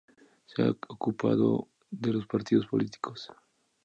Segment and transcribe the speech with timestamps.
[0.47, 3.31] Se ha ocupado de los partidos políticos.